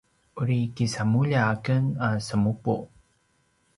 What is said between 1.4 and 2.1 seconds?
aken a